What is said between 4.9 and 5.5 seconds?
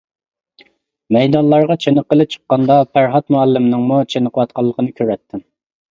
كۆرەتتىم.